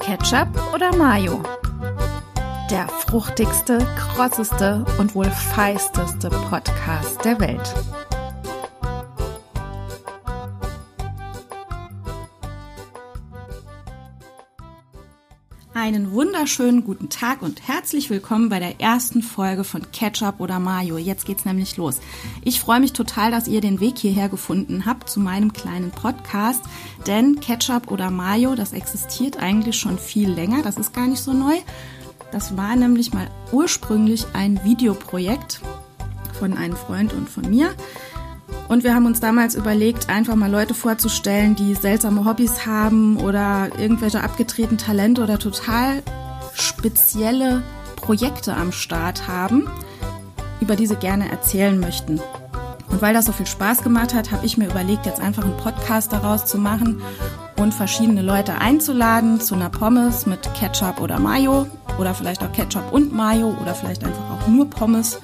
Ketchup 0.00 0.48
oder 0.74 0.94
Mayo? 0.96 1.42
Der 2.70 2.88
fruchtigste, 2.88 3.78
krosseste 3.96 4.84
und 4.98 5.14
wohl 5.14 5.30
feisteste 5.30 6.30
Podcast 6.30 7.24
der 7.24 7.38
Welt. 7.40 7.74
Einen 15.72 16.10
wunderschönen 16.10 16.82
guten 16.82 17.10
Tag 17.10 17.42
und 17.42 17.68
herzlich 17.68 18.10
willkommen 18.10 18.48
bei 18.48 18.58
der 18.58 18.80
ersten 18.80 19.22
Folge 19.22 19.62
von 19.62 19.92
Ketchup 19.92 20.40
oder 20.40 20.58
Mayo. 20.58 20.98
Jetzt 20.98 21.26
geht's 21.26 21.44
nämlich 21.44 21.76
los. 21.76 22.00
Ich 22.42 22.58
freue 22.58 22.80
mich 22.80 22.92
total, 22.92 23.30
dass 23.30 23.46
ihr 23.46 23.60
den 23.60 23.78
Weg 23.78 23.96
hierher 23.96 24.28
gefunden 24.28 24.84
habt 24.84 25.08
zu 25.08 25.20
meinem 25.20 25.52
kleinen 25.52 25.92
Podcast, 25.92 26.64
denn 27.06 27.38
Ketchup 27.38 27.92
oder 27.92 28.10
Mayo, 28.10 28.56
das 28.56 28.72
existiert 28.72 29.36
eigentlich 29.36 29.76
schon 29.76 29.96
viel 29.96 30.28
länger, 30.32 30.62
das 30.62 30.76
ist 30.76 30.92
gar 30.92 31.06
nicht 31.06 31.22
so 31.22 31.32
neu. 31.32 31.54
Das 32.32 32.56
war 32.56 32.74
nämlich 32.74 33.12
mal 33.12 33.30
ursprünglich 33.52 34.26
ein 34.32 34.64
Videoprojekt 34.64 35.60
von 36.40 36.54
einem 36.54 36.74
Freund 36.74 37.12
und 37.12 37.28
von 37.28 37.48
mir. 37.48 37.76
Und 38.70 38.84
wir 38.84 38.94
haben 38.94 39.04
uns 39.04 39.18
damals 39.18 39.56
überlegt, 39.56 40.08
einfach 40.08 40.36
mal 40.36 40.48
Leute 40.48 40.74
vorzustellen, 40.74 41.56
die 41.56 41.74
seltsame 41.74 42.24
Hobbys 42.24 42.66
haben 42.66 43.16
oder 43.16 43.68
irgendwelche 43.76 44.22
abgetretenen 44.22 44.78
Talente 44.78 45.24
oder 45.24 45.40
total 45.40 46.04
spezielle 46.54 47.64
Projekte 47.96 48.54
am 48.54 48.70
Start 48.70 49.26
haben, 49.26 49.68
über 50.60 50.76
die 50.76 50.86
sie 50.86 50.94
gerne 50.94 51.28
erzählen 51.32 51.80
möchten. 51.80 52.20
Und 52.88 53.02
weil 53.02 53.12
das 53.12 53.26
so 53.26 53.32
viel 53.32 53.48
Spaß 53.48 53.82
gemacht 53.82 54.14
hat, 54.14 54.30
habe 54.30 54.46
ich 54.46 54.56
mir 54.56 54.70
überlegt, 54.70 55.04
jetzt 55.04 55.20
einfach 55.20 55.44
einen 55.44 55.56
Podcast 55.56 56.12
daraus 56.12 56.46
zu 56.46 56.56
machen 56.56 57.02
und 57.56 57.74
verschiedene 57.74 58.22
Leute 58.22 58.60
einzuladen 58.60 59.40
zu 59.40 59.56
einer 59.56 59.70
Pommes 59.70 60.26
mit 60.26 60.48
Ketchup 60.54 61.00
oder 61.00 61.18
Mayo 61.18 61.66
oder 61.98 62.14
vielleicht 62.14 62.40
auch 62.44 62.52
Ketchup 62.52 62.92
und 62.92 63.12
Mayo 63.12 63.52
oder 63.60 63.74
vielleicht 63.74 64.04
einfach 64.04 64.30
auch 64.30 64.46
nur 64.46 64.70
Pommes 64.70 65.18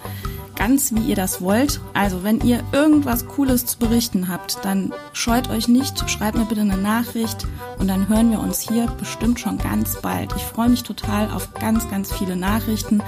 ganz 0.56 0.92
wie 0.92 1.10
ihr 1.10 1.16
das 1.16 1.40
wollt. 1.40 1.80
Also 1.94 2.24
wenn 2.24 2.40
ihr 2.40 2.64
irgendwas 2.72 3.26
Cooles 3.26 3.66
zu 3.66 3.78
berichten 3.78 4.28
habt, 4.28 4.64
dann 4.64 4.92
scheut 5.12 5.48
euch 5.50 5.68
nicht, 5.68 6.08
schreibt 6.10 6.36
mir 6.36 6.46
bitte 6.46 6.62
eine 6.62 6.76
Nachricht 6.76 7.46
und 7.78 7.88
dann 7.88 8.08
hören 8.08 8.30
wir 8.30 8.40
uns 8.40 8.60
hier 8.60 8.86
bestimmt 8.98 9.38
schon 9.38 9.58
ganz 9.58 10.00
bald. 10.00 10.34
Ich 10.36 10.42
freue 10.42 10.68
mich 10.68 10.82
total 10.82 11.30
auf 11.30 11.54
ganz, 11.54 11.88
ganz 11.90 12.12
viele 12.12 12.36
Nachrichten, 12.36 13.02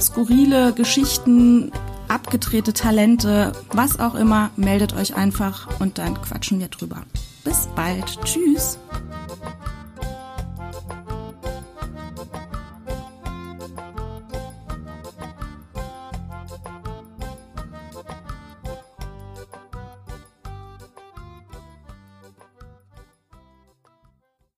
skurrile 0.00 0.72
Geschichten, 0.72 1.70
abgedrehte 2.08 2.72
Talente, 2.72 3.52
was 3.72 4.00
auch 4.00 4.14
immer. 4.14 4.50
Meldet 4.56 4.94
euch 4.94 5.14
einfach 5.16 5.68
und 5.80 5.98
dann 5.98 6.20
quatschen 6.20 6.60
wir 6.60 6.68
drüber. 6.68 7.02
Bis 7.44 7.68
bald. 7.76 8.18
Tschüss. 8.24 8.78